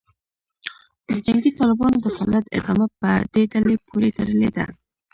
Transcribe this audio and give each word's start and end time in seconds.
د 1.09 1.11
جنګي 1.25 1.51
طالبانو 1.59 1.97
د 2.03 2.07
فعالیت 2.15 2.45
ادامه 2.57 2.87
په 2.99 3.09
دې 3.33 3.43
ډلې 3.53 3.75
پورې 3.87 4.09
تړلې 4.17 4.49
ده 4.55 4.65